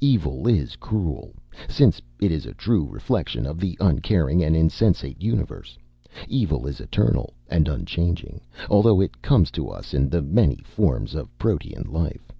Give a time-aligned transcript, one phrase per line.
[0.00, 1.34] Evil is cruel,
[1.68, 5.76] since it is a true reflection of the uncaring and insensate universe.
[6.26, 11.28] Evil is eternal and unchanging, although it comes to us in the many forms of
[11.36, 12.32] protean life."